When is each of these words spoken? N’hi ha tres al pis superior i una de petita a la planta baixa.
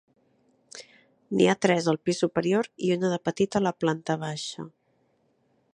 N’hi 1.35 1.49
ha 1.51 1.55
tres 1.65 1.89
al 1.93 1.99
pis 2.07 2.21
superior 2.23 2.69
i 2.87 2.91
una 2.97 3.11
de 3.13 3.19
petita 3.29 3.61
a 3.61 3.65
la 3.69 3.75
planta 3.85 4.17
baixa. 4.25 4.69